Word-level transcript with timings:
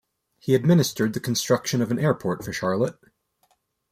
He 0.39 0.55
administered 0.55 1.13
the 1.13 1.19
construction 1.19 1.79
of 1.79 1.91
an 1.91 1.99
airport 1.99 2.43
for 2.43 2.51
Charlotte. 2.51 2.95